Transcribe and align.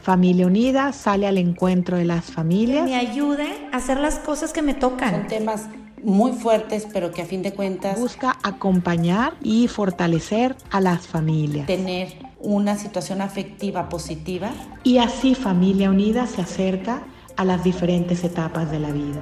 Familia 0.00 0.46
Unida 0.46 0.92
sale 0.92 1.26
al 1.26 1.36
encuentro 1.36 1.96
de 1.98 2.04
las 2.04 2.26
familias. 2.26 2.84
Que 2.84 2.90
me 2.92 2.96
ayude 2.96 3.68
a 3.72 3.76
hacer 3.76 3.98
las 4.00 4.18
cosas 4.18 4.52
que 4.52 4.62
me 4.62 4.74
tocan. 4.74 5.10
Son 5.10 5.26
temas 5.26 5.66
muy 6.02 6.32
fuertes, 6.32 6.86
pero 6.92 7.10
que 7.10 7.22
a 7.22 7.26
fin 7.26 7.42
de 7.42 7.52
cuentas 7.52 7.98
busca 7.98 8.38
acompañar 8.42 9.34
y 9.42 9.68
fortalecer 9.68 10.56
a 10.70 10.80
las 10.80 11.06
familias. 11.06 11.66
Tener 11.66 12.14
una 12.40 12.78
situación 12.78 13.20
afectiva 13.20 13.88
positiva. 13.88 14.50
Y 14.82 14.98
así 14.98 15.34
Familia 15.34 15.90
Unida 15.90 16.26
se 16.26 16.40
acerca 16.40 17.02
a 17.36 17.44
las 17.44 17.62
diferentes 17.62 18.24
etapas 18.24 18.70
de 18.70 18.78
la 18.78 18.90
vida. 18.92 19.20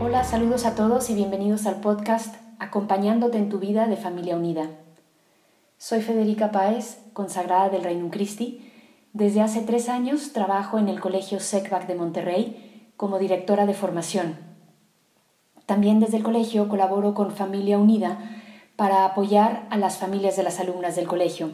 Hola, 0.00 0.22
saludos 0.24 0.64
a 0.66 0.74
todos 0.74 1.10
y 1.10 1.14
bienvenidos 1.14 1.66
al 1.66 1.80
podcast 1.80 2.45
Acompañándote 2.58 3.36
en 3.36 3.50
tu 3.50 3.58
vida 3.58 3.86
de 3.86 3.98
Familia 3.98 4.34
Unida. 4.34 4.70
Soy 5.76 6.00
Federica 6.00 6.52
Páez, 6.52 6.98
consagrada 7.12 7.68
del 7.68 7.84
Reino 7.84 8.10
Christi. 8.10 8.72
Desde 9.12 9.42
hace 9.42 9.60
tres 9.60 9.90
años 9.90 10.32
trabajo 10.32 10.78
en 10.78 10.88
el 10.88 10.98
Colegio 10.98 11.38
SECBAC 11.38 11.86
de 11.86 11.94
Monterrey 11.94 12.90
como 12.96 13.18
directora 13.18 13.66
de 13.66 13.74
formación. 13.74 14.38
También 15.66 16.00
desde 16.00 16.16
el 16.16 16.22
colegio 16.22 16.68
colaboro 16.68 17.12
con 17.12 17.30
Familia 17.30 17.76
Unida 17.76 18.18
para 18.76 19.04
apoyar 19.04 19.66
a 19.68 19.76
las 19.76 19.98
familias 19.98 20.36
de 20.36 20.42
las 20.42 20.58
alumnas 20.58 20.96
del 20.96 21.06
colegio. 21.06 21.50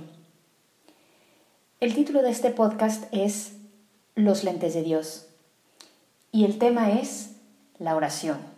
El 1.81 1.95
título 1.95 2.23
de 2.23 2.31
este 2.31 2.51
podcast 2.51 3.13
es 3.13 3.57
Los 4.15 4.45
lentes 4.45 4.73
de 4.75 4.83
Dios 4.83 5.27
y 6.31 6.45
el 6.45 6.59
tema 6.59 6.93
es 6.93 7.35
la 7.81 7.97
oración. 7.97 8.52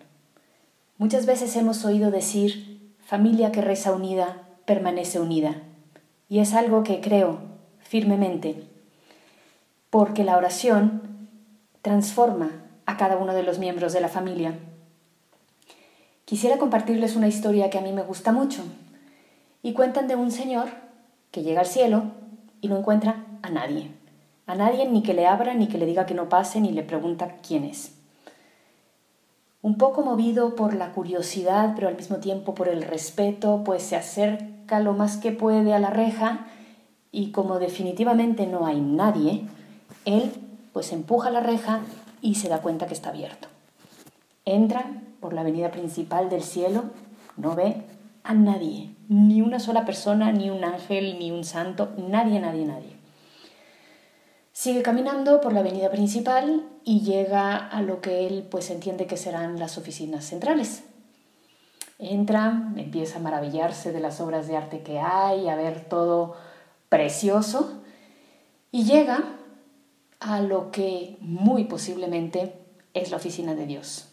Muchas 0.96 1.26
veces 1.26 1.56
hemos 1.56 1.84
oído 1.84 2.12
decir, 2.12 2.94
familia 3.04 3.50
que 3.50 3.60
reza 3.60 3.92
unida, 3.92 4.42
permanece 4.64 5.18
unida. 5.18 5.62
Y 6.28 6.38
es 6.38 6.54
algo 6.54 6.84
que 6.84 7.00
creo 7.00 7.40
firmemente, 7.80 8.62
porque 9.90 10.22
la 10.22 10.36
oración 10.36 11.28
transforma 11.82 12.62
a 12.86 12.96
cada 12.96 13.16
uno 13.16 13.34
de 13.34 13.42
los 13.42 13.58
miembros 13.58 13.92
de 13.92 14.00
la 14.00 14.08
familia. 14.08 14.56
Quisiera 16.24 16.58
compartirles 16.58 17.16
una 17.16 17.28
historia 17.28 17.70
que 17.70 17.78
a 17.78 17.82
mí 17.82 17.92
me 17.92 18.02
gusta 18.02 18.30
mucho. 18.30 18.62
Y 19.62 19.72
cuentan 19.72 20.06
de 20.06 20.14
un 20.14 20.30
señor 20.30 20.68
que 21.32 21.42
llega 21.42 21.60
al 21.60 21.66
cielo 21.66 22.04
y 22.60 22.68
no 22.68 22.78
encuentra 22.78 23.26
a 23.42 23.50
nadie. 23.50 23.90
A 24.46 24.54
nadie 24.54 24.88
ni 24.88 25.02
que 25.02 25.14
le 25.14 25.26
abra, 25.26 25.54
ni 25.54 25.66
que 25.66 25.78
le 25.78 25.86
diga 25.86 26.06
que 26.06 26.14
no 26.14 26.28
pase, 26.28 26.60
ni 26.60 26.70
le 26.70 26.84
pregunta 26.84 27.36
quién 27.46 27.64
es. 27.64 27.93
Un 29.64 29.78
poco 29.78 30.02
movido 30.02 30.56
por 30.56 30.74
la 30.74 30.92
curiosidad, 30.92 31.72
pero 31.74 31.88
al 31.88 31.96
mismo 31.96 32.18
tiempo 32.18 32.54
por 32.54 32.68
el 32.68 32.82
respeto, 32.82 33.62
pues 33.64 33.82
se 33.82 33.96
acerca 33.96 34.78
lo 34.78 34.92
más 34.92 35.16
que 35.16 35.32
puede 35.32 35.72
a 35.72 35.78
la 35.78 35.88
reja 35.88 36.48
y 37.10 37.30
como 37.30 37.58
definitivamente 37.58 38.46
no 38.46 38.66
hay 38.66 38.82
nadie, 38.82 39.46
él 40.04 40.32
pues 40.74 40.92
empuja 40.92 41.30
la 41.30 41.40
reja 41.40 41.80
y 42.20 42.34
se 42.34 42.50
da 42.50 42.60
cuenta 42.60 42.86
que 42.86 42.92
está 42.92 43.08
abierto. 43.08 43.48
Entra 44.44 44.84
por 45.18 45.32
la 45.32 45.40
avenida 45.40 45.70
principal 45.70 46.28
del 46.28 46.42
cielo, 46.42 46.84
no 47.38 47.54
ve 47.54 47.86
a 48.22 48.34
nadie, 48.34 48.94
ni 49.08 49.40
una 49.40 49.60
sola 49.60 49.86
persona, 49.86 50.30
ni 50.30 50.50
un 50.50 50.62
ángel, 50.62 51.18
ni 51.18 51.30
un 51.32 51.42
santo, 51.42 51.88
nadie, 51.96 52.38
nadie, 52.38 52.66
nadie. 52.66 52.96
Sigue 54.52 54.82
caminando 54.82 55.40
por 55.40 55.54
la 55.54 55.60
avenida 55.60 55.90
principal 55.90 56.64
y 56.84 57.00
llega 57.00 57.56
a 57.56 57.82
lo 57.82 58.00
que 58.00 58.26
él 58.26 58.46
pues 58.50 58.70
entiende 58.70 59.06
que 59.06 59.16
serán 59.16 59.58
las 59.58 59.78
oficinas 59.78 60.24
centrales. 60.24 60.84
Entra, 61.98 62.72
empieza 62.76 63.18
a 63.18 63.22
maravillarse 63.22 63.92
de 63.92 64.00
las 64.00 64.20
obras 64.20 64.46
de 64.46 64.56
arte 64.56 64.82
que 64.82 64.98
hay, 64.98 65.48
a 65.48 65.56
ver 65.56 65.86
todo 65.88 66.36
precioso 66.88 67.80
y 68.70 68.84
llega 68.84 69.24
a 70.20 70.40
lo 70.40 70.70
que 70.70 71.16
muy 71.20 71.64
posiblemente 71.64 72.54
es 72.92 73.10
la 73.10 73.16
oficina 73.16 73.54
de 73.54 73.66
Dios. 73.66 74.08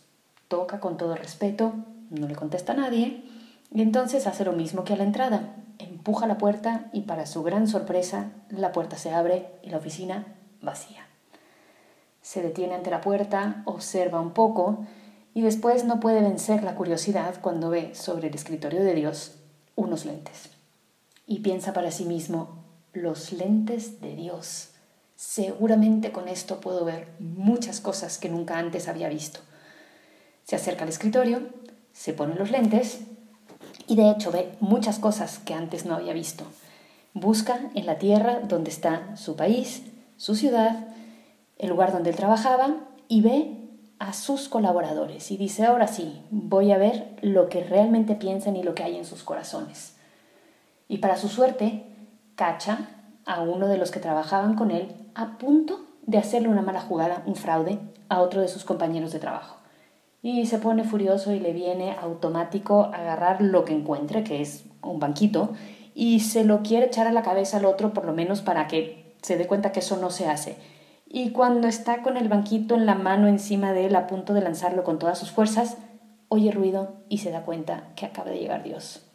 Toca 0.47 0.79
con 0.79 0.97
todo 0.97 1.16
respeto, 1.16 1.74
no 2.09 2.28
le 2.28 2.35
contesta 2.35 2.74
a 2.74 2.75
nadie 2.75 3.24
y 3.74 3.81
entonces 3.81 4.28
hace 4.28 4.45
lo 4.45 4.53
mismo 4.53 4.84
que 4.84 4.94
a 4.94 4.97
la 4.97 5.03
entrada 5.03 5.56
empuja 5.79 6.28
la 6.28 6.38
puerta 6.38 6.90
y 6.94 7.01
para 7.01 7.25
su 7.25 7.44
gran 7.44 7.68
sorpresa 7.68 8.31
la 8.50 8.72
puerta 8.72 8.97
se 8.97 9.12
abre 9.12 9.47
y 9.63 9.69
la 9.69 9.78
oficina 9.78 10.35
vacía. 10.62 11.10
Se 12.21 12.41
detiene 12.41 12.75
ante 12.75 12.91
la 12.91 13.01
puerta, 13.01 13.63
observa 13.65 14.21
un 14.21 14.31
poco 14.31 14.85
y 15.33 15.41
después 15.41 15.85
no 15.85 15.99
puede 15.99 16.21
vencer 16.21 16.63
la 16.63 16.75
curiosidad 16.75 17.35
cuando 17.41 17.69
ve 17.69 17.95
sobre 17.95 18.27
el 18.27 18.35
escritorio 18.35 18.83
de 18.83 18.93
Dios 18.93 19.37
unos 19.75 20.05
lentes. 20.05 20.49
Y 21.25 21.39
piensa 21.39 21.73
para 21.73 21.91
sí 21.91 22.05
mismo, 22.05 22.63
los 22.93 23.31
lentes 23.31 24.01
de 24.01 24.15
Dios. 24.15 24.69
Seguramente 25.15 26.11
con 26.11 26.27
esto 26.27 26.59
puedo 26.59 26.83
ver 26.83 27.07
muchas 27.19 27.79
cosas 27.79 28.17
que 28.17 28.29
nunca 28.29 28.57
antes 28.57 28.88
había 28.88 29.07
visto. 29.07 29.39
Se 30.43 30.55
acerca 30.55 30.83
al 30.83 30.89
escritorio, 30.89 31.41
se 31.93 32.13
pone 32.13 32.35
los 32.35 32.51
lentes 32.51 33.01
y 33.88 33.95
de 33.95 34.09
hecho 34.09 34.31
ve 34.31 34.55
muchas 34.59 34.99
cosas 34.99 35.39
que 35.39 35.53
antes 35.53 35.85
no 35.85 35.95
había 35.95 36.13
visto. 36.13 36.43
Busca 37.13 37.69
en 37.75 37.85
la 37.85 37.99
tierra 37.99 38.39
donde 38.39 38.71
está 38.71 39.15
su 39.15 39.35
país, 39.35 39.83
su 40.17 40.35
ciudad, 40.35 40.88
el 41.61 41.69
lugar 41.69 41.91
donde 41.91 42.09
él 42.09 42.16
trabajaba 42.16 42.75
y 43.07 43.22
ve 43.22 43.57
a 43.99 44.13
sus 44.13 44.49
colaboradores 44.49 45.31
y 45.31 45.38
dice, 45.38 45.66
ahora 45.66 45.88
sí, 45.88 46.22
voy 46.31 46.72
a 46.72 46.77
ver 46.77 47.16
lo 47.22 47.49
que 47.49 47.63
realmente 47.63 48.16
piensan 48.16 48.55
y 48.55 48.63
lo 48.63 48.75
que 48.75 48.83
hay 48.83 48.97
en 48.97 49.05
sus 49.05 49.23
corazones. 49.23 49.95
Y 50.88 50.97
para 50.97 51.16
su 51.16 51.29
suerte, 51.29 51.85
cacha 52.35 52.89
a 53.25 53.41
uno 53.41 53.67
de 53.67 53.77
los 53.77 53.91
que 53.91 54.00
trabajaban 54.00 54.55
con 54.55 54.71
él 54.71 54.94
a 55.16 55.38
punto 55.38 55.85
de 56.05 56.17
hacerle 56.17 56.50
una 56.50 56.63
mala 56.63 56.81
jugada, 56.81 57.23
un 57.25 57.35
fraude, 57.35 57.79
a 58.09 58.21
otro 58.21 58.41
de 58.41 58.50
sus 58.50 58.66
compañeros 58.66 59.13
de 59.13 59.19
trabajo 59.19 59.61
y 60.21 60.45
se 60.45 60.59
pone 60.59 60.83
furioso 60.83 61.33
y 61.33 61.39
le 61.39 61.53
viene 61.53 61.95
automático 62.00 62.91
agarrar 62.94 63.41
lo 63.41 63.66
que 63.66 63.73
encuentre, 63.73 64.23
que 64.23 64.41
es 64.41 64.66
un 64.83 65.00
banquito, 65.00 65.53
y 65.95 66.19
se 66.21 66.44
lo 66.44 66.61
quiere 66.61 66.88
echar 66.88 67.07
a 67.07 67.11
la 67.11 67.23
cabeza 67.23 67.57
al 67.57 67.66
otro 67.66 67.94
por 67.94 68.05
lo 68.05 68.13
menos 68.13 68.41
para 68.41 68.67
que 68.67 69.16
se 69.21 69.38
dé 69.38 69.47
cuenta 69.47 69.71
que 69.71 69.79
eso 69.79 69.97
no 69.97 70.09
se 70.09 70.27
hace. 70.27 70.57
Y 71.13 71.31
cuando 71.31 71.67
está 71.67 72.03
con 72.03 72.16
el 72.16 72.29
banquito 72.29 72.75
en 72.75 72.85
la 72.85 72.95
mano 72.95 73.27
encima 73.27 73.73
de 73.73 73.88
él 73.88 73.97
a 73.97 74.07
punto 74.07 74.33
de 74.33 74.39
lanzarlo 74.39 74.85
con 74.85 74.97
todas 74.97 75.19
sus 75.19 75.29
fuerzas, 75.29 75.77
oye 76.29 76.51
ruido 76.51 76.94
y 77.09 77.17
se 77.17 77.31
da 77.31 77.44
cuenta 77.44 77.89
que 77.97 78.05
acaba 78.05 78.31
de 78.31 78.39
llegar 78.39 78.63
Dios. 78.63 79.05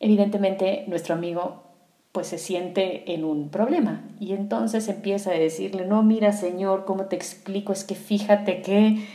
Evidentemente 0.00 0.84
nuestro 0.88 1.14
amigo 1.14 1.62
pues 2.10 2.26
se 2.26 2.38
siente 2.38 3.14
en 3.14 3.24
un 3.24 3.50
problema 3.50 4.02
y 4.18 4.32
entonces 4.32 4.88
empieza 4.88 5.30
a 5.30 5.34
decirle, 5.34 5.86
no, 5.86 6.02
mira 6.02 6.32
Señor, 6.32 6.84
¿cómo 6.86 7.04
te 7.04 7.14
explico? 7.14 7.72
Es 7.72 7.84
que 7.84 7.94
fíjate 7.94 8.60
que 8.60 9.06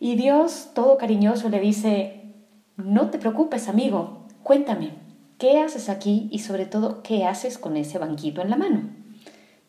y 0.00 0.16
Dios, 0.16 0.70
todo 0.74 0.96
cariñoso, 0.96 1.50
le 1.50 1.60
dice, 1.60 2.32
no 2.78 3.10
te 3.10 3.18
preocupes, 3.18 3.68
amigo, 3.68 4.26
cuéntame, 4.42 4.92
¿qué 5.36 5.58
haces 5.58 5.90
aquí 5.90 6.28
y 6.32 6.38
sobre 6.38 6.64
todo 6.64 7.02
qué 7.02 7.26
haces 7.26 7.58
con 7.58 7.76
ese 7.76 7.98
banquito 7.98 8.40
en 8.40 8.48
la 8.48 8.56
mano? 8.56 9.01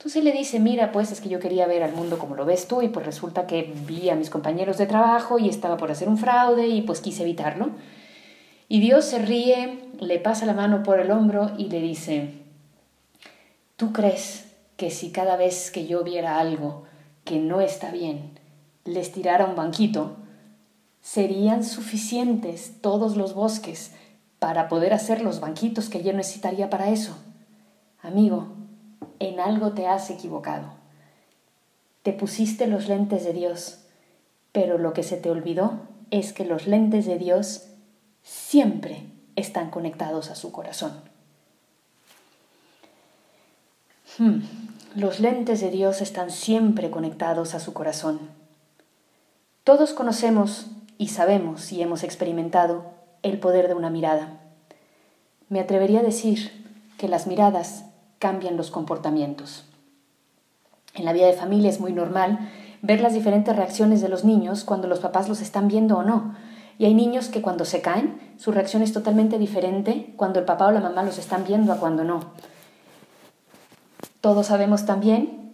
Entonces 0.04 0.26
le 0.26 0.34
dice, 0.34 0.60
mira, 0.60 0.92
pues 0.92 1.14
es 1.14 1.22
que 1.22 1.30
yo 1.30 1.40
quería 1.40 1.66
ver 1.66 1.82
al 1.82 1.94
mundo 1.94 2.20
como 2.20 2.36
lo 2.36 2.44
ves 2.44 2.68
tú 2.68 2.82
y 2.82 2.90
pues 2.90 3.06
resulta 3.06 3.48
que 3.48 3.74
vi 3.88 4.10
a 4.10 4.16
mis 4.16 4.30
compañeros 4.30 4.78
de 4.78 4.86
trabajo 4.86 5.40
y 5.40 5.48
estaba 5.48 5.78
por 5.78 5.90
hacer 5.92 6.10
un 6.10 6.18
fraude 6.18 6.68
y 6.68 6.82
pues 6.82 7.00
quise 7.00 7.24
evitarlo. 7.24 7.70
Y 8.68 8.82
Dios 8.82 9.06
se 9.06 9.20
ríe, 9.20 9.80
le 10.02 10.20
pasa 10.20 10.46
la 10.46 10.52
mano 10.52 10.84
por 10.84 11.00
el 11.00 11.10
hombro 11.10 11.52
y 11.58 11.70
le 11.70 11.80
dice, 11.80 12.34
¿tú 13.78 13.94
crees 13.94 14.52
que 14.76 14.92
si 14.92 15.14
cada 15.14 15.38
vez 15.38 15.72
que 15.72 15.88
yo 15.88 16.04
viera 16.04 16.38
algo 16.38 16.84
que 17.24 17.40
no 17.40 17.62
está 17.62 17.90
bien, 17.90 18.38
les 18.84 19.14
tirara 19.14 19.46
un 19.46 19.56
banquito, 19.56 20.18
serían 21.00 21.64
suficientes 21.64 22.74
todos 22.82 23.16
los 23.16 23.34
bosques 23.34 23.94
para 24.40 24.68
poder 24.68 24.94
hacer 24.94 25.22
los 25.22 25.40
banquitos 25.40 25.88
que 25.88 26.04
yo 26.04 26.12
necesitaría 26.12 26.70
para 26.70 26.90
eso. 26.90 27.16
Amigo, 28.02 28.63
en 29.20 29.40
algo 29.40 29.74
te 29.74 29.88
has 29.88 30.10
equivocado. 30.10 30.74
Te 32.04 32.14
pusiste 32.14 32.68
los 32.68 32.88
lentes 32.88 33.24
de 33.24 33.34
Dios, 33.34 33.80
pero 34.52 34.78
lo 34.78 34.94
que 34.94 35.04
se 35.04 35.18
te 35.18 35.30
olvidó 35.30 35.80
es 36.12 36.34
que 36.34 36.46
los 36.46 36.68
lentes 36.68 37.06
de 37.06 37.18
Dios 37.18 37.68
siempre 38.24 39.06
están 39.36 39.72
conectados 39.72 40.30
a 40.30 40.36
su 40.36 40.52
corazón. 40.52 40.94
Hmm, 44.18 44.42
los 44.96 45.20
lentes 45.20 45.60
de 45.60 45.72
Dios 45.72 46.02
están 46.02 46.30
siempre 46.30 46.92
conectados 46.92 47.56
a 47.56 47.60
su 47.60 47.74
corazón. 47.74 48.20
Todos 49.64 49.94
conocemos 49.94 50.68
y 50.98 51.08
sabemos 51.08 51.72
y 51.72 51.82
hemos 51.82 52.04
experimentado 52.04 52.86
el 53.24 53.40
poder 53.40 53.68
de 53.68 53.74
una 53.74 53.90
mirada. 53.90 54.40
Me 55.50 55.60
atrevería 55.60 56.02
a 56.02 56.04
decir 56.04 56.52
que 56.98 57.08
las 57.08 57.28
miradas 57.28 57.86
cambian 58.24 58.56
los 58.56 58.72
comportamientos. 58.72 59.66
En 60.96 61.04
la 61.04 61.12
vida 61.12 61.28
de 61.28 61.34
familia 61.34 61.70
es 61.70 61.82
muy 61.82 61.92
normal 61.92 62.40
ver 62.82 63.02
las 63.02 63.14
diferentes 63.14 63.54
reacciones 63.54 64.00
de 64.00 64.08
los 64.08 64.24
niños 64.24 64.64
cuando 64.64 64.88
los 64.88 65.00
papás 65.00 65.28
los 65.28 65.42
están 65.42 65.68
viendo 65.68 65.98
o 65.98 66.04
no. 66.04 66.34
Y 66.78 66.86
hay 66.86 66.94
niños 66.94 67.28
que 67.28 67.42
cuando 67.42 67.66
se 67.66 67.82
caen, 67.82 68.34
su 68.38 68.54
reacción 68.54 68.82
es 68.82 68.94
totalmente 68.94 69.38
diferente 69.40 70.14
cuando 70.16 70.40
el 70.40 70.46
papá 70.46 70.68
o 70.68 70.72
la 70.72 70.80
mamá 70.80 71.04
los 71.04 71.18
están 71.18 71.44
viendo 71.44 71.74
a 71.74 71.80
cuando 71.80 72.06
no. 72.06 72.22
Todos 74.22 74.48
sabemos 74.48 74.86
también, 74.86 75.52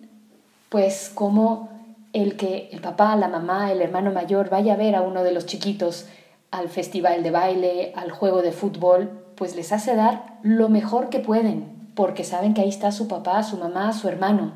pues, 0.69 1.12
cómo 1.12 1.69
el 2.13 2.38
que 2.38 2.69
el 2.72 2.81
papá, 2.81 3.15
la 3.15 3.30
mamá, 3.30 3.72
el 3.72 3.81
hermano 3.81 4.12
mayor 4.12 4.51
vaya 4.51 4.74
a 4.74 4.77
ver 4.77 4.95
a 4.95 5.01
uno 5.01 5.24
de 5.24 5.31
los 5.31 5.48
chiquitos 5.48 6.06
al 6.51 6.69
festival 6.69 7.24
de 7.24 7.31
baile, 7.31 7.94
al 7.95 8.12
juego 8.12 8.44
de 8.44 8.51
fútbol, 8.51 9.10
pues 9.36 9.56
les 9.56 9.72
hace 9.72 9.95
dar 9.95 10.38
lo 10.44 10.69
mejor 10.69 11.10
que 11.10 11.19
pueden, 11.19 11.78
porque 12.00 12.24
saben 12.24 12.54
que 12.54 12.62
ahí 12.62 12.69
está 12.69 12.94
su 12.94 13.10
papá, 13.10 13.44
su 13.44 13.57
mamá, 13.57 13.92
su 13.92 14.07
hermano. 14.07 14.54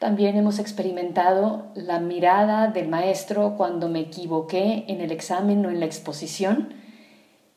También 0.00 0.36
hemos 0.36 0.58
experimentado 0.58 1.70
la 1.76 2.00
mirada 2.00 2.66
del 2.66 2.88
maestro 2.88 3.54
cuando 3.56 3.88
me 3.88 4.00
equivoqué 4.00 4.84
en 4.88 5.00
el 5.00 5.12
examen 5.12 5.64
o 5.64 5.70
en 5.70 5.78
la 5.78 5.86
exposición 5.86 6.74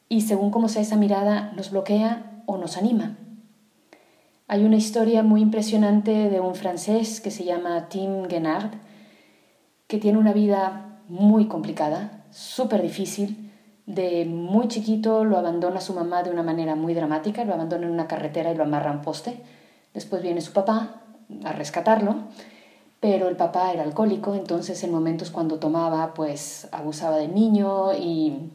y 0.10 0.22
según 0.22 0.52
cómo 0.52 0.70
sea 0.70 0.84
esa 0.84 0.96
mirada 0.96 1.54
nos 1.56 1.72
bloquea 1.72 2.44
o 2.46 2.60
nos 2.60 2.78
anima. 2.78 3.18
Hay 4.48 4.64
una 4.64 4.76
historia 4.76 5.24
muy 5.24 5.42
impresionante 5.42 6.30
de 6.30 6.40
un 6.40 6.54
francés 6.54 7.20
que 7.20 7.32
se 7.32 7.46
llama 7.46 7.90
Tim 7.90 8.28
Guenard, 8.28 8.74
que 9.88 9.98
tiene 9.98 10.20
una 10.20 10.34
vida 10.34 11.02
muy 11.08 11.48
complicada, 11.48 12.28
súper 12.30 12.84
difícil. 12.84 13.47
De 13.88 14.25
muy 14.25 14.68
chiquito 14.68 15.24
lo 15.24 15.38
abandona 15.38 15.80
su 15.80 15.94
mamá 15.94 16.22
de 16.22 16.30
una 16.30 16.44
manera 16.44 16.75
muy 16.75 16.94
dramática, 16.94 17.45
lo 17.45 17.54
abandona 17.54 17.88
en 17.88 17.94
una 17.94 18.07
carretera 18.07 18.51
y 18.51 18.56
lo 18.56 18.63
amarra 18.63 18.92
a 18.92 18.94
un 18.94 19.01
poste. 19.01 19.39
Después 19.94 20.22
viene 20.22 20.42
su 20.42 20.51
papá 20.51 21.04
a 21.45 21.54
rescatarlo, 21.54 22.16
pero 23.00 23.30
el 23.30 23.38
papá 23.38 23.72
era 23.72 23.84
alcohólico, 23.84 24.36
entonces 24.36 24.84
en 24.84 24.92
momentos 24.92 25.31
cuando 25.31 25.57
tomaba, 25.57 26.13
pues 26.13 26.68
abusaba 26.74 27.16
del 27.16 27.34
niño 27.34 27.94
y 27.94 28.51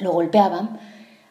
lo 0.00 0.12
golpeaba 0.12 0.80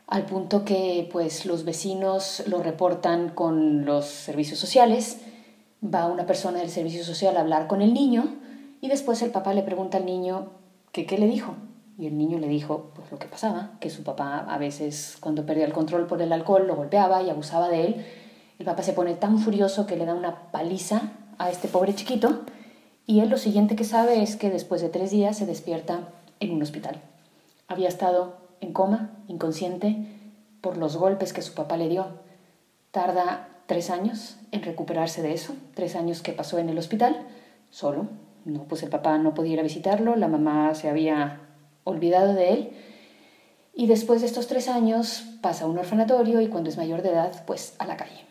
al 0.07 0.25
punto 0.25 0.63
que 0.63 1.09
pues 1.11 1.45
los 1.45 1.65
vecinos 1.65 2.43
lo 2.47 2.63
reportan 2.63 3.27
con 3.27 3.83
los 3.83 4.05
servicios 4.05 4.57
sociales, 4.57 5.19
va 5.83 6.05
una 6.05 6.25
persona 6.25 6.59
del 6.59 6.69
servicio 6.69 7.03
social 7.03 7.35
a 7.35 7.41
hablar 7.41 7.67
con 7.67 7.81
el 7.81 7.93
niño 7.93 8.23
y 8.79 8.87
después 8.87 9.21
el 9.21 9.31
papá 9.31 9.53
le 9.53 9.63
pregunta 9.63 9.97
al 9.97 10.05
niño 10.05 10.51
que 10.93 11.05
qué 11.05 11.17
le 11.17 11.27
dijo. 11.27 11.55
Y 11.97 12.07
el 12.07 12.17
niño 12.17 12.39
le 12.39 12.47
dijo 12.47 12.91
pues 12.95 13.11
lo 13.11 13.19
que 13.19 13.27
pasaba, 13.27 13.71
que 13.79 13.89
su 13.89 14.03
papá 14.03 14.39
a 14.39 14.57
veces 14.57 15.17
cuando 15.19 15.45
perdía 15.45 15.65
el 15.65 15.73
control 15.73 16.07
por 16.07 16.21
el 16.21 16.33
alcohol 16.33 16.65
lo 16.67 16.75
golpeaba 16.75 17.21
y 17.21 17.29
abusaba 17.29 17.69
de 17.69 17.85
él. 17.85 18.05
El 18.59 18.65
papá 18.65 18.83
se 18.83 18.93
pone 18.93 19.13
tan 19.15 19.39
furioso 19.39 19.85
que 19.85 19.95
le 19.95 20.05
da 20.05 20.13
una 20.13 20.51
paliza 20.51 21.13
a 21.37 21.49
este 21.49 21.67
pobre 21.67 21.93
chiquito 21.93 22.41
y 23.05 23.19
él 23.19 23.29
lo 23.29 23.37
siguiente 23.37 23.75
que 23.75 23.83
sabe 23.83 24.23
es 24.23 24.35
que 24.35 24.49
después 24.49 24.81
de 24.81 24.89
tres 24.89 25.11
días 25.11 25.37
se 25.37 25.45
despierta 25.45 26.09
en 26.39 26.51
un 26.51 26.61
hospital. 26.61 27.01
Había 27.67 27.89
estado 27.89 28.37
en 28.61 28.73
coma, 28.73 29.11
inconsciente, 29.27 30.07
por 30.61 30.77
los 30.77 30.95
golpes 30.95 31.33
que 31.33 31.41
su 31.41 31.53
papá 31.53 31.75
le 31.75 31.89
dio. 31.89 32.07
Tarda 32.91 33.49
tres 33.65 33.89
años 33.89 34.37
en 34.51 34.63
recuperarse 34.63 35.21
de 35.21 35.33
eso, 35.33 35.53
tres 35.73 35.95
años 35.95 36.21
que 36.21 36.31
pasó 36.31 36.57
en 36.59 36.69
el 36.69 36.77
hospital, 36.77 37.27
solo. 37.69 38.07
No, 38.45 38.63
pues 38.63 38.83
el 38.83 38.89
papá 38.89 39.17
no 39.17 39.33
podía 39.33 39.53
ir 39.53 39.59
a 39.59 39.63
visitarlo, 39.63 40.15
la 40.15 40.27
mamá 40.27 40.73
se 40.75 40.89
había 40.89 41.41
olvidado 41.83 42.33
de 42.33 42.53
él. 42.53 42.71
Y 43.73 43.87
después 43.87 44.21
de 44.21 44.27
estos 44.27 44.47
tres 44.47 44.67
años 44.67 45.23
pasa 45.41 45.65
a 45.65 45.67
un 45.67 45.77
orfanatorio 45.77 46.41
y 46.41 46.47
cuando 46.47 46.69
es 46.69 46.77
mayor 46.77 47.01
de 47.01 47.09
edad, 47.09 47.43
pues 47.45 47.75
a 47.79 47.85
la 47.85 47.97
calle. 47.97 48.25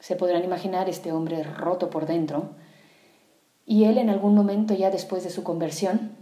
Se 0.00 0.16
podrán 0.16 0.44
imaginar 0.44 0.88
este 0.88 1.12
hombre 1.12 1.42
roto 1.42 1.88
por 1.88 2.06
dentro. 2.06 2.50
Y 3.64 3.84
él 3.84 3.98
en 3.98 4.10
algún 4.10 4.34
momento 4.34 4.74
ya 4.74 4.90
después 4.90 5.24
de 5.24 5.30
su 5.30 5.42
conversión 5.42 6.12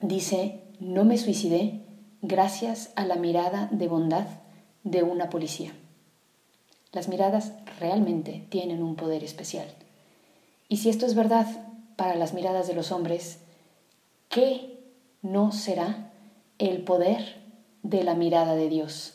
dice, 0.00 0.62
no 0.80 1.04
me 1.04 1.18
suicidé 1.18 1.82
gracias 2.22 2.90
a 2.96 3.04
la 3.04 3.16
mirada 3.16 3.68
de 3.72 3.88
bondad 3.88 4.26
de 4.84 5.02
una 5.02 5.28
policía. 5.28 5.72
Las 6.92 7.08
miradas 7.08 7.52
realmente 7.78 8.46
tienen 8.48 8.82
un 8.82 8.96
poder 8.96 9.22
especial. 9.22 9.66
Y 10.68 10.78
si 10.78 10.88
esto 10.88 11.04
es 11.06 11.14
verdad 11.14 11.46
para 11.96 12.14
las 12.14 12.32
miradas 12.32 12.66
de 12.68 12.74
los 12.74 12.92
hombres, 12.92 13.38
¿qué 14.28 14.78
no 15.22 15.52
será 15.52 16.07
el 16.58 16.82
poder 16.82 17.36
de 17.82 18.04
la 18.04 18.14
mirada 18.14 18.54
de 18.54 18.68
Dios? 18.68 19.14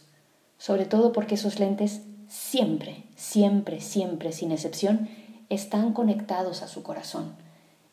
Sobre 0.57 0.86
todo 0.86 1.12
porque 1.12 1.36
esos 1.36 1.60
lentes 1.60 2.01
siempre, 2.28 3.04
siempre, 3.16 3.81
siempre, 3.81 4.31
sin 4.31 4.51
excepción, 4.51 5.10
están 5.50 5.94
conectados 5.94 6.63
a 6.63 6.68
su 6.68 6.84
corazón. 6.84 7.36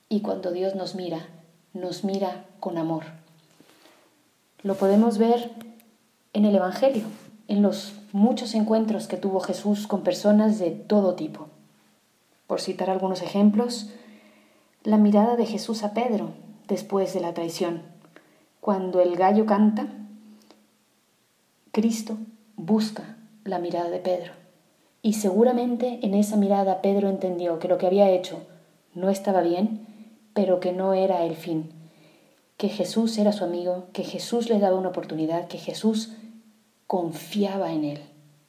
Y 0.08 0.20
cuando 0.20 0.52
Dios 0.52 0.74
nos 0.74 0.94
mira, 0.94 1.28
nos 1.72 2.04
mira 2.04 2.46
con 2.58 2.78
amor, 2.78 3.04
lo 4.62 4.74
podemos 4.74 5.16
ver 5.16 5.50
en 6.34 6.44
el 6.44 6.54
Evangelio, 6.54 7.04
en 7.48 7.62
los 7.62 7.94
muchos 8.12 8.54
encuentros 8.54 9.06
que 9.06 9.16
tuvo 9.16 9.40
Jesús 9.40 9.86
con 9.86 10.02
personas 10.02 10.58
de 10.58 10.70
todo 10.70 11.14
tipo. 11.14 11.48
Por 12.46 12.60
citar 12.60 12.90
algunos 12.90 13.22
ejemplos, 13.22 13.88
la 14.84 14.98
mirada 14.98 15.36
de 15.36 15.46
Jesús 15.46 15.82
a 15.82 15.94
Pedro 15.94 16.32
después 16.68 17.14
de 17.14 17.20
la 17.20 17.32
traición. 17.32 17.82
Cuando 18.60 19.00
el 19.00 19.16
gallo 19.16 19.46
canta, 19.46 19.88
Cristo 21.72 22.18
busca 22.56 23.16
la 23.44 23.58
mirada 23.58 23.88
de 23.88 24.00
Pedro. 24.00 24.32
Y 25.02 25.14
seguramente 25.14 26.00
en 26.02 26.12
esa 26.14 26.36
mirada 26.36 26.82
Pedro 26.82 27.08
entendió 27.08 27.58
que 27.58 27.68
lo 27.68 27.78
que 27.78 27.86
había 27.86 28.10
hecho 28.10 28.42
no 28.94 29.08
estaba 29.08 29.40
bien, 29.40 29.86
pero 30.34 30.60
que 30.60 30.72
no 30.72 30.92
era 30.92 31.24
el 31.24 31.36
fin, 31.36 31.70
que 32.58 32.68
Jesús 32.68 33.16
era 33.16 33.32
su 33.32 33.44
amigo, 33.44 33.86
que 33.94 34.04
Jesús 34.04 34.50
le 34.50 34.58
daba 34.58 34.78
una 34.78 34.90
oportunidad, 34.90 35.48
que 35.48 35.58
Jesús 35.58 36.12
confiaba 36.86 37.72
en 37.72 37.84
él 37.84 38.00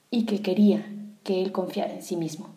y 0.10 0.26
que 0.26 0.42
quería 0.42 0.86
que 1.24 1.42
él 1.42 1.54
confiara 1.54 1.94
en 1.94 2.04
sí 2.04 2.18
mismo. 2.18 2.50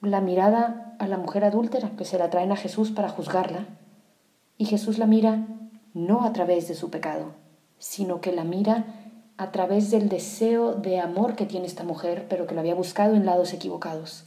La 0.00 0.20
mirada 0.20 0.94
a 1.00 1.08
la 1.08 1.18
mujer 1.18 1.44
adúltera, 1.44 1.90
que 1.96 2.04
se 2.04 2.18
la 2.18 2.30
traen 2.30 2.52
a 2.52 2.56
Jesús 2.56 2.92
para 2.92 3.08
juzgarla, 3.08 3.66
y 4.58 4.66
Jesús 4.66 4.98
la 4.98 5.06
mira 5.06 5.46
no 5.96 6.24
a 6.24 6.34
través 6.34 6.68
de 6.68 6.74
su 6.74 6.90
pecado, 6.90 7.32
sino 7.78 8.20
que 8.20 8.30
la 8.30 8.44
mira 8.44 8.84
a 9.38 9.50
través 9.50 9.90
del 9.90 10.10
deseo 10.10 10.74
de 10.74 11.00
amor 11.00 11.36
que 11.36 11.46
tiene 11.46 11.64
esta 11.64 11.84
mujer, 11.84 12.26
pero 12.28 12.46
que 12.46 12.54
lo 12.54 12.60
había 12.60 12.74
buscado 12.74 13.14
en 13.14 13.24
lados 13.24 13.54
equivocados. 13.54 14.26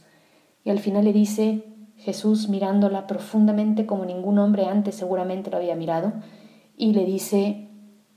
Y 0.64 0.70
al 0.70 0.80
final 0.80 1.04
le 1.04 1.12
dice, 1.12 1.64
Jesús 1.96 2.48
mirándola 2.48 3.06
profundamente 3.06 3.86
como 3.86 4.04
ningún 4.04 4.40
hombre 4.40 4.66
antes 4.66 4.96
seguramente 4.96 5.48
lo 5.48 5.58
había 5.58 5.76
mirado, 5.76 6.12
y 6.76 6.92
le 6.92 7.04
dice, 7.04 7.68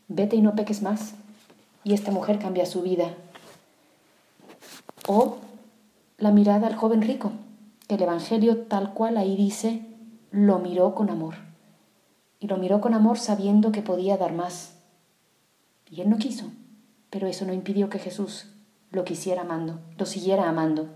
vete 0.08 0.36
y 0.36 0.42
no 0.42 0.56
peques 0.56 0.82
más. 0.82 1.14
Y 1.84 1.94
esta 1.94 2.10
mujer 2.10 2.40
cambia 2.40 2.66
su 2.66 2.82
vida. 2.82 3.14
O 5.08 5.38
la 6.18 6.32
mirada 6.32 6.66
al 6.66 6.76
joven 6.76 7.04
rico. 7.04 7.32
El 7.88 8.02
Evangelio 8.02 8.64
tal 8.64 8.96
cual 8.96 9.16
ahí 9.18 9.36
dice, 9.36 9.86
lo 10.32 10.58
miró 10.58 10.96
con 10.96 11.12
amor. 11.12 11.53
Y 12.44 12.48
lo 12.48 12.58
miró 12.58 12.82
con 12.82 12.94
amor 12.94 13.20
sabiendo 13.20 13.72
que 13.72 13.82
podía 13.82 14.18
dar 14.18 14.34
más. 14.34 14.76
Y 15.90 16.02
él 16.02 16.10
no 16.10 16.18
quiso, 16.18 16.52
pero 17.10 17.26
eso 17.26 17.46
no 17.46 17.54
impidió 17.54 17.88
que 17.88 18.00
Jesús 18.00 18.48
lo 18.92 19.06
quisiera 19.06 19.44
amando, 19.44 19.80
lo 19.98 20.06
siguiera 20.06 20.50
amando. 20.50 20.90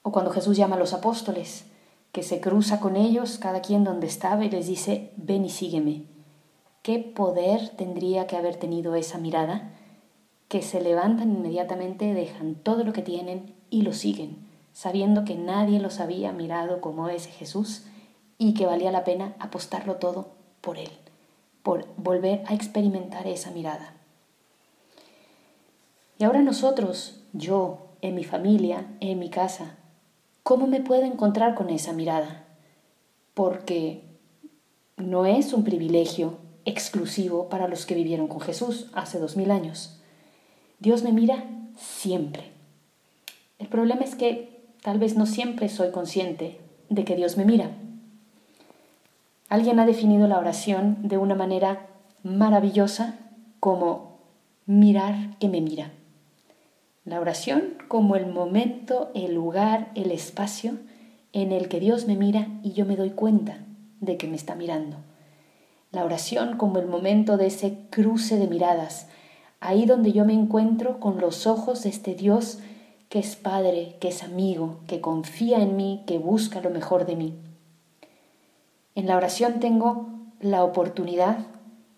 O 0.00 0.12
cuando 0.12 0.30
Jesús 0.30 0.56
llama 0.56 0.76
a 0.76 0.78
los 0.78 0.94
apóstoles, 0.94 1.66
que 2.10 2.22
se 2.22 2.40
cruza 2.40 2.80
con 2.80 2.96
ellos, 2.96 3.36
cada 3.36 3.60
quien 3.60 3.84
donde 3.84 4.06
estaba, 4.06 4.46
y 4.46 4.50
les 4.50 4.66
dice, 4.66 5.12
ven 5.18 5.44
y 5.44 5.50
sígueme. 5.50 6.06
¿Qué 6.80 6.98
poder 6.98 7.68
tendría 7.76 8.26
que 8.26 8.38
haber 8.38 8.56
tenido 8.56 8.94
esa 8.94 9.18
mirada? 9.18 9.74
Que 10.48 10.62
se 10.62 10.80
levantan 10.80 11.32
inmediatamente, 11.32 12.14
dejan 12.14 12.54
todo 12.54 12.82
lo 12.82 12.94
que 12.94 13.02
tienen 13.02 13.54
y 13.68 13.82
lo 13.82 13.92
siguen, 13.92 14.38
sabiendo 14.72 15.26
que 15.26 15.34
nadie 15.34 15.80
los 15.80 16.00
había 16.00 16.32
mirado 16.32 16.80
como 16.80 17.10
ese 17.10 17.28
Jesús 17.28 17.84
y 18.38 18.54
que 18.54 18.66
valía 18.66 18.90
la 18.90 19.04
pena 19.04 19.34
apostarlo 19.38 19.96
todo 19.96 20.28
por 20.60 20.78
Él, 20.78 20.90
por 21.62 21.86
volver 21.96 22.42
a 22.46 22.54
experimentar 22.54 23.26
esa 23.26 23.50
mirada. 23.50 23.94
Y 26.18 26.24
ahora 26.24 26.42
nosotros, 26.42 27.20
yo, 27.32 27.88
en 28.00 28.14
mi 28.14 28.24
familia, 28.24 28.86
en 29.00 29.18
mi 29.18 29.30
casa, 29.30 29.76
¿cómo 30.42 30.66
me 30.66 30.80
puedo 30.80 31.04
encontrar 31.04 31.54
con 31.54 31.70
esa 31.70 31.92
mirada? 31.92 32.46
Porque 33.34 34.02
no 34.96 35.26
es 35.26 35.52
un 35.52 35.64
privilegio 35.64 36.38
exclusivo 36.64 37.48
para 37.48 37.68
los 37.68 37.86
que 37.86 37.94
vivieron 37.94 38.28
con 38.28 38.40
Jesús 38.40 38.88
hace 38.94 39.18
dos 39.18 39.36
mil 39.36 39.50
años. 39.50 40.00
Dios 40.78 41.02
me 41.02 41.12
mira 41.12 41.44
siempre. 41.76 42.50
El 43.58 43.68
problema 43.68 44.02
es 44.02 44.14
que 44.14 44.66
tal 44.82 44.98
vez 44.98 45.16
no 45.16 45.26
siempre 45.26 45.68
soy 45.68 45.90
consciente 45.90 46.60
de 46.88 47.04
que 47.04 47.16
Dios 47.16 47.36
me 47.36 47.44
mira. 47.44 47.70
Alguien 49.48 49.78
ha 49.78 49.86
definido 49.86 50.26
la 50.26 50.38
oración 50.38 50.98
de 51.02 51.18
una 51.18 51.36
manera 51.36 51.86
maravillosa 52.24 53.14
como 53.60 54.18
mirar 54.66 55.38
que 55.38 55.48
me 55.48 55.60
mira. 55.60 55.92
La 57.04 57.20
oración 57.20 57.74
como 57.86 58.16
el 58.16 58.26
momento, 58.26 59.12
el 59.14 59.34
lugar, 59.34 59.92
el 59.94 60.10
espacio 60.10 60.72
en 61.32 61.52
el 61.52 61.68
que 61.68 61.78
Dios 61.78 62.08
me 62.08 62.16
mira 62.16 62.48
y 62.64 62.72
yo 62.72 62.84
me 62.84 62.96
doy 62.96 63.10
cuenta 63.10 63.58
de 64.00 64.16
que 64.16 64.26
me 64.26 64.34
está 64.34 64.56
mirando. 64.56 64.96
La 65.92 66.04
oración 66.04 66.56
como 66.56 66.80
el 66.80 66.86
momento 66.86 67.36
de 67.36 67.46
ese 67.46 67.78
cruce 67.90 68.38
de 68.38 68.48
miradas, 68.48 69.06
ahí 69.60 69.86
donde 69.86 70.12
yo 70.12 70.24
me 70.24 70.32
encuentro 70.32 70.98
con 70.98 71.20
los 71.20 71.46
ojos 71.46 71.84
de 71.84 71.90
este 71.90 72.16
Dios 72.16 72.58
que 73.08 73.20
es 73.20 73.36
Padre, 73.36 73.96
que 74.00 74.08
es 74.08 74.24
amigo, 74.24 74.80
que 74.88 75.00
confía 75.00 75.62
en 75.62 75.76
mí, 75.76 76.02
que 76.06 76.18
busca 76.18 76.60
lo 76.60 76.70
mejor 76.70 77.06
de 77.06 77.14
mí. 77.14 77.34
En 78.96 79.06
la 79.06 79.18
oración 79.18 79.60
tengo 79.60 80.08
la 80.40 80.64
oportunidad 80.64 81.36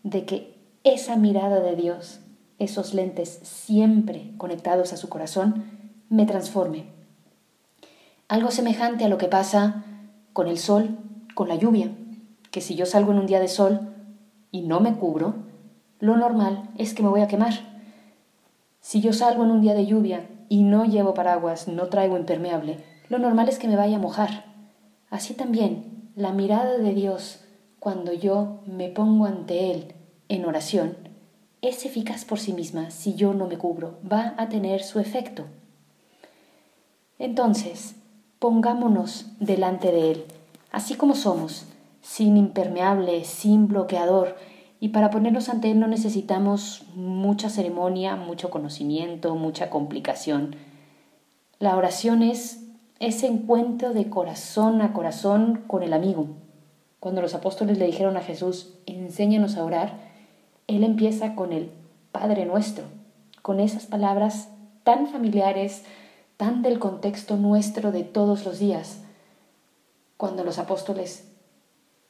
de 0.03 0.27
que 0.27 0.59
esa 0.83 1.15
mirada 1.15 1.61
de 1.61 1.77
Dios, 1.77 2.21
esos 2.59 2.93
lentes 2.93 3.39
siempre 3.45 4.33
conectados 4.37 4.93
a 4.93 4.97
su 4.97 5.09
corazón, 5.09 5.63
me 6.09 6.27
transforme. 6.27 6.87
Algo 8.27 8.51
semejante 8.51 9.05
a 9.05 9.09
lo 9.09 9.17
que 9.17 9.29
pasa 9.29 9.85
con 10.33 10.49
el 10.49 10.59
sol, 10.59 10.99
con 11.37 11.47
la 11.47 11.55
lluvia, 11.55 11.93
que 12.51 12.61
si 12.61 12.75
yo 12.75 12.85
salgo 12.85 13.13
en 13.13 13.21
un 13.21 13.27
día 13.27 13.39
de 13.39 13.47
sol 13.47 13.95
y 14.51 14.63
no 14.63 14.81
me 14.81 14.97
cubro, 14.97 15.37
lo 16.01 16.17
normal 16.17 16.69
es 16.79 16.95
que 16.95 17.05
me 17.05 17.11
voy 17.11 17.21
a 17.21 17.29
quemar. 17.29 17.55
Si 18.81 19.01
yo 19.01 19.13
salgo 19.13 19.45
en 19.45 19.53
un 19.53 19.61
día 19.61 19.75
de 19.75 19.87
lluvia 19.87 20.29
y 20.49 20.65
no 20.65 20.85
llevo 20.85 21.15
paraguas, 21.15 21.69
no 21.69 21.87
traigo 21.87 22.19
impermeable, 22.19 22.83
lo 23.09 23.21
normal 23.21 23.49
es 23.49 23.61
que 23.61 23.69
me 23.69 23.77
vaya 23.77 23.99
a 23.99 24.01
mojar. 24.01 24.47
Así 25.11 25.35
también, 25.35 25.88
la 26.19 26.33
mirada 26.33 26.79
de 26.79 26.95
Dios, 26.95 27.45
cuando 27.79 28.13
yo 28.13 28.59
me 28.67 28.89
pongo 28.89 29.27
ante 29.27 29.71
Él 29.71 29.95
en 30.29 30.47
oración, 30.47 30.97
es 31.63 31.87
eficaz 31.87 32.25
por 32.25 32.41
sí 32.41 32.53
misma 32.53 32.91
si 32.91 33.15
yo 33.15 33.35
no 33.35 33.47
me 33.47 33.57
cubro, 33.57 34.01
va 34.11 34.35
a 34.37 34.49
tener 34.49 34.83
su 34.83 34.99
efecto. 34.99 35.45
Entonces, 37.21 37.95
pongámonos 38.41 39.27
delante 39.39 39.93
de 39.93 40.11
Él, 40.11 40.25
así 40.73 40.97
como 40.97 41.15
somos, 41.15 41.67
sin 42.03 42.37
impermeable, 42.37 43.25
sin 43.25 43.69
bloqueador, 43.69 44.35
y 44.81 44.89
para 44.89 45.11
ponernos 45.11 45.49
ante 45.49 45.71
Él 45.71 45.79
no 45.79 45.87
necesitamos 45.87 46.83
mucha 46.97 47.49
ceremonia, 47.49 48.17
mucho 48.17 48.51
conocimiento, 48.51 49.37
mucha 49.37 49.71
complicación. 49.71 50.57
La 51.61 51.77
oración 51.77 52.25
es 52.25 52.68
ese 53.01 53.27
encuentro 53.27 53.93
de 53.93 54.11
corazón 54.11 54.83
a 54.83 54.93
corazón 54.93 55.63
con 55.67 55.83
el 55.83 55.93
amigo. 55.93 56.29
Cuando 57.01 57.23
los 57.23 57.35
apóstoles 57.35 57.79
le 57.79 57.87
dijeron 57.87 58.17
a 58.17 58.23
Jesús, 58.23 58.75
enséñanos 58.87 59.57
a 59.57 59.65
orar, 59.65 59.99
Él 60.67 60.83
empieza 60.83 61.35
con 61.35 61.53
el 61.53 61.71
Padre 62.11 62.45
nuestro, 62.45 62.85
con 63.43 63.61
esas 63.61 63.87
palabras 63.87 64.49
tan 64.83 65.07
familiares, 65.07 65.85
tan 66.37 66.63
del 66.63 66.79
contexto 66.79 67.37
nuestro 67.37 67.93
de 67.93 68.03
todos 68.03 68.45
los 68.45 68.59
días. 68.59 69.03
Cuando 70.17 70.43
los 70.43 70.59
apóstoles 70.59 71.29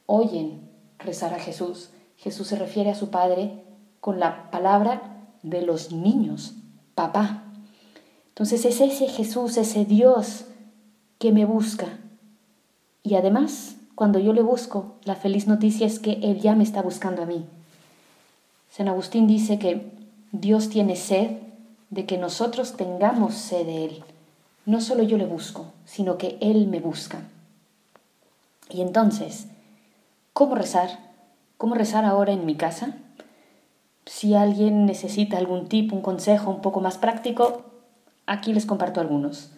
oyen 0.07 0.69
rezar 0.97 1.33
a 1.35 1.39
Jesús, 1.39 1.91
Jesús 2.17 2.47
se 2.47 2.55
refiere 2.55 2.89
a 2.89 2.95
su 2.95 3.11
Padre 3.11 3.63
con 3.99 4.19
la 4.19 4.49
palabra 4.49 5.27
de 5.43 5.61
los 5.61 5.91
niños, 5.91 6.55
papá. 6.95 7.43
Entonces 8.29 8.65
es 8.65 8.81
ese 8.81 9.07
Jesús, 9.07 9.57
ese 9.57 9.85
Dios 9.85 10.45
que 11.19 11.31
me 11.33 11.45
busca. 11.45 11.99
Y 13.03 13.15
además, 13.15 13.75
cuando 13.93 14.19
yo 14.19 14.33
le 14.33 14.41
busco, 14.41 14.95
la 15.03 15.15
feliz 15.15 15.47
noticia 15.47 15.85
es 15.85 15.99
que 15.99 16.13
Él 16.23 16.39
ya 16.39 16.55
me 16.55 16.63
está 16.63 16.81
buscando 16.81 17.21
a 17.21 17.25
mí. 17.25 17.45
San 18.71 18.87
Agustín 18.87 19.27
dice 19.27 19.59
que 19.59 19.91
Dios 20.31 20.69
tiene 20.69 20.95
sed 20.95 21.31
de 21.89 22.05
que 22.05 22.17
nosotros 22.17 22.77
tengamos 22.77 23.33
sed 23.33 23.65
de 23.65 23.85
Él. 23.85 24.03
No 24.65 24.79
solo 24.79 25.03
yo 25.03 25.17
le 25.17 25.25
busco, 25.25 25.73
sino 25.85 26.17
que 26.17 26.37
Él 26.39 26.67
me 26.67 26.79
busca. 26.79 27.23
Y 28.69 28.81
entonces, 28.81 29.47
¿cómo 30.31 30.55
rezar? 30.55 31.11
¿Cómo 31.57 31.75
rezar 31.75 32.05
ahora 32.05 32.31
en 32.31 32.45
mi 32.45 32.55
casa? 32.55 32.95
Si 34.05 34.35
alguien 34.35 34.85
necesita 34.85 35.37
algún 35.37 35.67
tip, 35.67 35.91
un 35.91 36.01
consejo 36.01 36.49
un 36.49 36.61
poco 36.61 36.79
más 36.79 36.97
práctico, 36.97 37.63
aquí 38.25 38.53
les 38.53 38.65
comparto 38.65 39.01
algunos. 39.01 39.51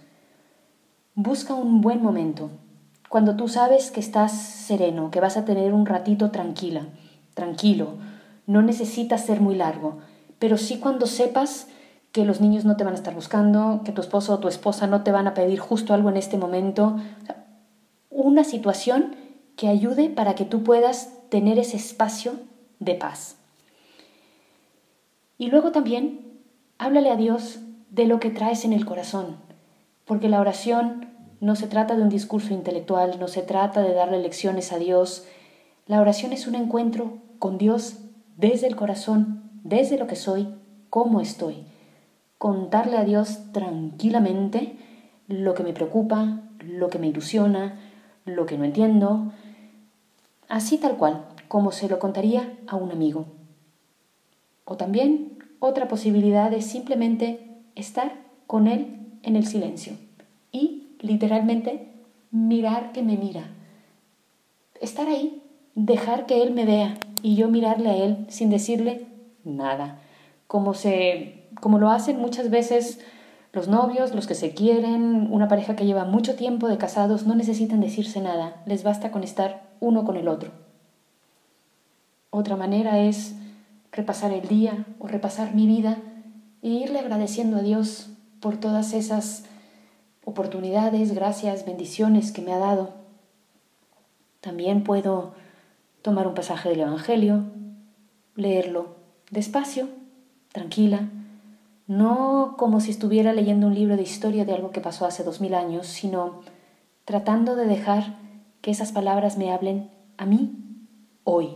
Busca 1.16 1.54
un 1.56 1.82
buen 1.82 2.02
momento, 2.02 2.52
cuando 3.10 3.36
tú 3.36 3.50
sabes 3.50 3.92
que 3.92 4.00
estás 4.00 4.32
sereno, 4.32 5.12
que 5.12 5.20
vas 5.20 5.36
a 5.36 5.44
tener 5.44 5.74
un 5.74 5.86
ratito 5.86 6.32
tranquila, 6.32 6.88
tranquilo, 7.34 7.96
no 8.48 8.62
necesitas 8.62 9.26
ser 9.26 9.42
muy 9.42 9.56
largo, 9.56 9.98
pero 10.40 10.58
sí 10.58 10.80
cuando 10.80 11.08
sepas 11.08 11.68
que 12.14 12.24
los 12.24 12.40
niños 12.40 12.64
no 12.64 12.78
te 12.78 12.86
van 12.86 12.94
a 12.94 12.96
estar 12.96 13.14
buscando, 13.14 13.82
que 13.84 13.92
tu 13.92 14.00
esposo 14.00 14.36
o 14.36 14.40
tu 14.40 14.48
esposa 14.48 14.88
no 14.88 15.04
te 15.04 15.12
van 15.12 15.28
a 15.28 15.34
pedir 15.34 15.60
justo 15.60 15.94
algo 15.94 16.08
en 16.10 16.16
este 16.16 16.38
momento, 16.38 16.96
una 18.10 18.46
situación 18.46 19.14
que 19.58 19.68
ayude 19.68 20.10
para 20.10 20.36
que 20.36 20.46
tú 20.46 20.64
puedas 20.64 21.10
tener 21.28 21.60
ese 21.60 21.76
espacio 21.76 22.36
de 22.80 22.96
paz. 22.96 23.36
Y 25.38 25.48
luego 25.48 25.74
también 25.74 26.40
háblale 26.78 27.10
a 27.10 27.18
Dios 27.18 27.60
de 27.90 28.06
lo 28.06 28.22
que 28.22 28.30
traes 28.30 28.64
en 28.64 28.72
el 28.72 28.86
corazón, 28.86 29.51
porque 30.12 30.28
la 30.28 30.42
oración 30.42 31.06
no 31.40 31.56
se 31.56 31.68
trata 31.68 31.96
de 31.96 32.04
un 32.04 32.10
discurso 32.10 32.54
intelectual, 32.54 33.18
no 33.18 33.30
se 33.30 33.44
trata 33.44 33.82
de 33.82 33.94
darle 33.94 34.20
lecciones 34.20 34.74
a 34.74 34.78
Dios. 34.78 35.26
La 35.88 36.02
oración 36.02 36.34
es 36.34 36.48
un 36.48 36.56
encuentro 36.56 37.20
con 37.40 37.58
Dios 37.58 37.96
desde 38.36 38.68
el 38.68 38.76
corazón, 38.76 39.50
desde 39.64 39.98
lo 39.98 40.08
que 40.08 40.18
soy, 40.18 40.50
cómo 40.90 41.22
estoy. 41.22 41.64
Contarle 42.38 42.98
a 42.98 43.06
Dios 43.06 43.54
tranquilamente 43.54 44.76
lo 45.30 45.54
que 45.54 45.64
me 45.64 45.72
preocupa, 45.72 46.42
lo 46.60 46.90
que 46.90 47.00
me 47.00 47.08
ilusiona, 47.08 47.80
lo 48.26 48.46
que 48.46 48.58
no 48.58 48.66
entiendo, 48.66 49.32
así 50.50 50.78
tal 50.78 50.98
cual, 50.98 51.24
como 51.48 51.72
se 51.72 51.88
lo 51.88 52.00
contaría 52.00 52.52
a 52.68 52.76
un 52.76 52.92
amigo. 52.92 53.28
O 54.66 54.76
también 54.76 55.40
otra 55.60 55.88
posibilidad 55.88 56.52
es 56.52 56.66
simplemente 56.66 57.62
estar 57.76 58.12
con 58.46 58.68
él 58.68 59.01
en 59.24 59.36
el 59.36 59.46
silencio 59.46 59.94
y 60.52 60.96
literalmente 61.00 61.90
mirar 62.32 62.92
que 62.92 63.04
me 63.04 63.18
mira. 63.18 63.50
Estar 64.80 65.08
ahí, 65.08 65.42
dejar 65.76 66.26
que 66.26 66.42
él 66.42 66.52
me 66.54 66.66
vea 66.66 66.98
y 67.22 67.36
yo 67.36 67.50
mirarle 67.50 67.90
a 67.90 67.98
él 67.98 68.26
sin 68.30 68.50
decirle 68.50 69.08
nada, 69.44 70.00
como 70.48 70.74
se 70.74 71.42
como 71.60 71.80
lo 71.80 71.90
hacen 71.90 72.20
muchas 72.20 72.50
veces 72.50 73.00
los 73.54 73.68
novios, 73.68 74.16
los 74.16 74.28
que 74.28 74.36
se 74.36 74.54
quieren, 74.54 75.28
una 75.32 75.48
pareja 75.48 75.76
que 75.76 75.86
lleva 75.86 76.06
mucho 76.06 76.36
tiempo 76.36 76.68
de 76.68 76.78
casados, 76.78 77.28
no 77.28 77.36
necesitan 77.36 77.82
decirse 77.82 78.22
nada, 78.22 78.62
les 78.66 78.84
basta 78.84 79.12
con 79.12 79.24
estar 79.24 79.70
uno 79.80 80.06
con 80.06 80.16
el 80.16 80.28
otro. 80.30 80.52
Otra 82.30 82.56
manera 82.56 83.00
es 83.00 83.36
repasar 83.92 84.32
el 84.32 84.48
día 84.48 84.86
o 85.00 85.08
repasar 85.08 85.54
mi 85.54 85.68
vida 85.68 85.98
e 86.62 86.70
irle 86.70 87.00
agradeciendo 87.00 87.58
a 87.58 87.62
Dios 87.62 88.11
por 88.42 88.58
todas 88.58 88.94
esas 88.94 89.44
oportunidades, 90.26 91.14
gracias, 91.14 91.66
bendiciones 91.66 92.32
que 92.32 92.42
me 92.42 92.52
ha 92.54 92.58
dado. 92.58 92.90
También 94.42 94.84
puedo 94.84 95.34
tomar 96.02 96.28
un 96.28 96.34
pasaje 96.34 96.70
del 96.70 96.82
Evangelio, 96.82 97.44
leerlo 98.36 98.96
despacio, 99.30 99.88
tranquila, 100.52 101.10
no 101.88 102.56
como 102.58 102.80
si 102.82 102.92
estuviera 102.92 103.34
leyendo 103.34 103.68
un 103.68 103.76
libro 103.76 103.96
de 103.96 104.04
historia 104.04 104.44
de 104.44 104.54
algo 104.54 104.72
que 104.72 104.82
pasó 104.82 105.06
hace 105.06 105.24
dos 105.24 105.40
mil 105.40 105.54
años, 105.54 105.88
sino 105.88 106.42
tratando 107.06 107.56
de 107.56 107.66
dejar 107.66 108.18
que 108.62 108.72
esas 108.72 108.92
palabras 108.92 109.38
me 109.38 109.52
hablen 109.52 109.92
a 110.18 110.26
mí 110.26 110.56
hoy. 111.24 111.56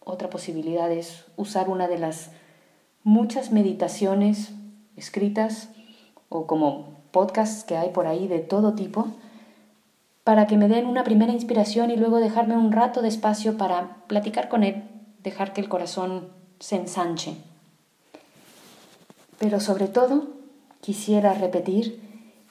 Otra 0.00 0.28
posibilidad 0.28 0.92
es 0.92 1.24
usar 1.36 1.70
una 1.70 1.88
de 1.88 1.98
las 1.98 2.30
muchas 3.02 3.52
meditaciones 3.52 4.52
escritas 4.96 5.68
o 6.28 6.46
como 6.46 6.94
podcasts 7.10 7.64
que 7.64 7.76
hay 7.76 7.90
por 7.90 8.06
ahí 8.06 8.28
de 8.28 8.40
todo 8.40 8.74
tipo 8.74 9.08
para 10.24 10.46
que 10.46 10.56
me 10.56 10.68
den 10.68 10.86
una 10.86 11.04
primera 11.04 11.32
inspiración 11.32 11.90
y 11.90 11.96
luego 11.96 12.18
dejarme 12.18 12.56
un 12.56 12.72
rato 12.72 13.02
de 13.02 13.08
espacio 13.08 13.58
para 13.58 13.98
platicar 14.06 14.48
con 14.48 14.64
él, 14.64 14.82
dejar 15.22 15.52
que 15.52 15.60
el 15.60 15.68
corazón 15.68 16.28
se 16.58 16.76
ensanche. 16.76 17.36
Pero 19.38 19.60
sobre 19.60 19.86
todo, 19.86 20.28
quisiera 20.80 21.34
repetir 21.34 22.00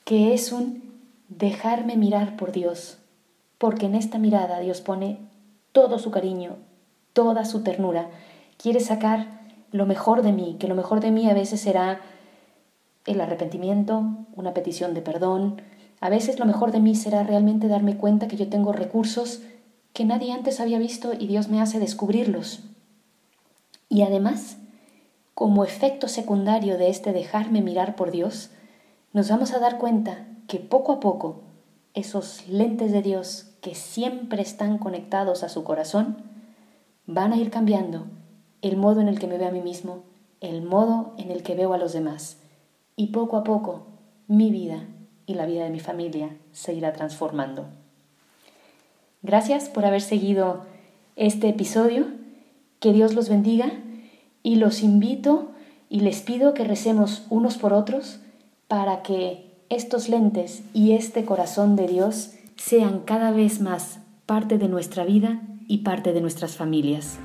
que 0.06 0.34
es 0.34 0.52
un 0.52 0.84
dejarme 1.30 1.98
mirar 1.98 2.36
por 2.36 2.52
Dios, 2.52 3.00
porque 3.58 3.88
en 3.88 3.96
esta 3.96 4.20
mirada 4.20 4.60
Dios 4.60 4.82
pone 4.82 5.18
todo 5.72 5.98
su 5.98 6.12
cariño, 6.12 6.58
toda 7.14 7.46
su 7.46 7.64
ternura, 7.64 8.10
quiere 8.58 8.80
sacar 8.80 9.42
lo 9.72 9.88
mejor 9.88 10.22
de 10.22 10.32
mí, 10.32 10.58
que 10.60 10.68
lo 10.68 10.76
mejor 10.76 11.00
de 11.00 11.10
mí 11.10 11.28
a 11.28 11.34
veces 11.34 11.62
será 11.62 12.02
el 13.06 13.22
arrepentimiento, 13.22 14.04
una 14.36 14.54
petición 14.54 14.94
de 14.94 15.02
perdón, 15.02 15.62
a 16.00 16.10
veces 16.10 16.40
lo 16.40 16.46
mejor 16.46 16.72
de 16.72 16.80
mí 16.80 16.96
será 16.96 17.24
realmente 17.24 17.68
darme 17.68 17.98
cuenta 17.98 18.28
que 18.28 18.38
yo 18.38 18.50
tengo 18.50 18.74
recursos 18.74 19.42
que 19.94 20.06
nadie 20.06 20.34
antes 20.34 20.60
había 20.60 20.80
visto 20.80 21.14
y 21.14 21.28
Dios 21.28 21.50
me 21.50 21.62
hace 21.62 21.80
descubrirlos. 21.80 22.62
Y 23.90 24.02
además, 24.02 24.58
como 25.34 25.64
efecto 25.64 26.08
secundario 26.08 26.78
de 26.78 26.90
este 26.90 27.14
dejarme 27.14 27.62
mirar 27.62 27.96
por 27.96 28.12
Dios, 28.12 28.50
nos 29.14 29.30
vamos 29.30 29.54
a 29.54 29.60
dar 29.60 29.78
cuenta 29.78 30.26
que 30.48 30.60
poco 30.60 30.94
a 30.94 31.00
poco 31.00 31.42
esos 31.94 32.48
lentes 32.48 32.92
de 32.92 33.02
Dios 33.02 33.52
que 33.62 33.76
siempre 33.76 34.42
están 34.42 34.78
conectados 34.78 35.44
a 35.44 35.50
su 35.50 35.64
corazón, 35.64 36.18
van 37.06 37.34
a 37.34 37.38
ir 37.38 37.52
cambiando 37.52 38.08
el 38.62 38.78
modo 38.78 39.00
en 39.00 39.08
el 39.08 39.20
que 39.20 39.28
me 39.28 39.38
veo 39.38 39.50
a 39.50 39.52
mí 39.52 39.62
mismo, 39.62 40.04
el 40.42 40.64
modo 40.64 41.14
en 41.18 41.32
el 41.32 41.44
que 41.44 41.56
veo 41.56 41.74
a 41.74 41.78
los 41.78 41.94
demás. 41.94 42.38
Y 42.96 43.08
poco 43.08 43.38
a 43.38 43.44
poco 43.44 43.88
mi 44.28 44.52
vida 44.52 44.86
y 45.26 45.34
la 45.36 45.46
vida 45.46 45.64
de 45.64 45.70
mi 45.70 45.80
familia 45.80 46.36
se 46.52 46.74
irá 46.74 46.94
transformando. 46.94 47.66
Gracias 49.22 49.70
por 49.70 49.86
haber 49.86 50.02
seguido 50.02 50.66
este 51.16 51.50
episodio. 51.50 52.06
Que 52.80 52.92
Dios 52.92 53.14
los 53.14 53.30
bendiga 53.30 53.72
y 54.44 54.58
los 54.58 54.84
invito 54.84 55.52
y 55.90 56.02
les 56.02 56.22
pido 56.22 56.54
que 56.54 56.66
recemos 56.66 57.26
unos 57.30 57.58
por 57.58 57.72
otros 57.72 58.20
para 58.68 59.02
que 59.04 59.50
estos 59.70 60.10
lentes 60.10 60.64
y 60.74 60.92
este 60.92 61.24
corazón 61.24 61.76
de 61.76 61.88
Dios 61.88 62.32
sean 62.58 63.00
cada 63.00 63.32
vez 63.32 63.62
más 63.62 64.00
parte 64.26 64.58
de 64.58 64.68
nuestra 64.68 65.06
vida 65.06 65.42
y 65.68 65.80
parte 65.80 66.12
de 66.12 66.22
nuestras 66.22 66.56
familias. 66.56 67.20